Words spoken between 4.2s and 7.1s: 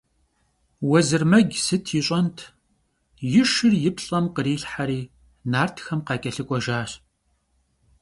khrilhheri, nartxem khaç'elhık'uejjaş.